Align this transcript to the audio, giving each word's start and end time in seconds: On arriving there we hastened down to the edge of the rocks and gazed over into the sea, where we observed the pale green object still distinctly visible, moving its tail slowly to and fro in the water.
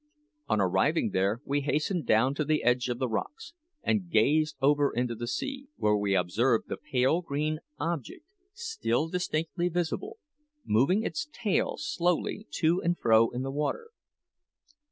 On 0.47 0.59
arriving 0.59 1.11
there 1.11 1.41
we 1.45 1.61
hastened 1.61 2.07
down 2.07 2.33
to 2.33 2.43
the 2.43 2.63
edge 2.63 2.89
of 2.89 2.97
the 2.97 3.07
rocks 3.07 3.53
and 3.83 4.09
gazed 4.09 4.55
over 4.59 4.91
into 4.91 5.13
the 5.13 5.27
sea, 5.27 5.67
where 5.75 5.95
we 5.95 6.15
observed 6.15 6.67
the 6.69 6.77
pale 6.91 7.21
green 7.21 7.59
object 7.77 8.25
still 8.51 9.09
distinctly 9.09 9.69
visible, 9.69 10.17
moving 10.65 11.03
its 11.03 11.27
tail 11.31 11.75
slowly 11.77 12.47
to 12.49 12.81
and 12.81 12.97
fro 12.97 13.29
in 13.29 13.43
the 13.43 13.51
water. 13.51 13.91